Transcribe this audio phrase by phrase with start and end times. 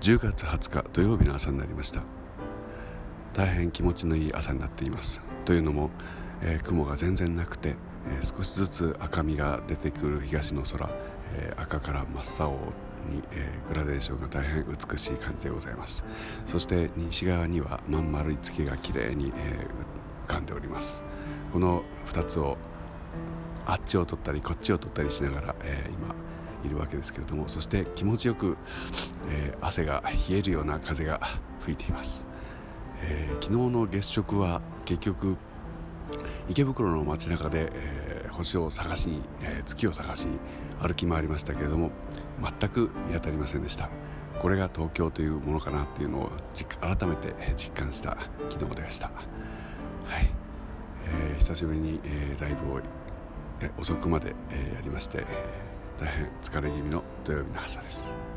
[0.00, 2.02] 10月20日土曜日の朝になりました。
[3.34, 5.22] 大変気持ちのいい朝になっています。
[5.44, 5.90] というのも、
[6.40, 7.74] えー、雲が全然なくて、
[8.10, 10.90] えー、少しずつ赤みが出てくる東の空、
[11.36, 12.52] えー、赤から真っ青
[13.10, 16.02] に、えグラデーションが大変美しい感じでございます。
[16.46, 19.66] そして西側にはまん丸い月がきれいに、え
[20.26, 21.04] 浮かんでおります。
[21.52, 22.56] この2つを
[23.66, 26.14] あっちを取ったりこっちを取ったりしながら、え今
[26.64, 28.56] いるわけですけれどもそして気持ちよく、
[29.28, 31.20] えー、汗が冷えるような風が
[31.60, 32.26] 吹いています、
[33.02, 35.36] えー、昨日の月食は結局
[36.48, 40.38] 池袋の街中で、えー、星を探しに、え月を探しに
[40.80, 41.90] 歩き回りましたけれども
[42.42, 43.88] 全く見当たりませんでした。
[44.40, 46.30] これが東京というものかなっていうのを
[46.80, 48.16] 改めて実感した
[48.48, 49.08] 昨日でした。
[49.08, 49.12] は
[50.20, 50.30] い、
[51.06, 52.80] えー、久しぶりに、えー、ライブを、
[53.60, 55.26] え遅くまで、えー、やりまして
[56.00, 58.29] 大変疲れ気味の土曜日の朝です。